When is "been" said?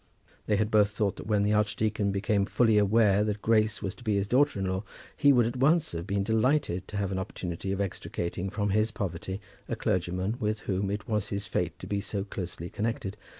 6.07-6.23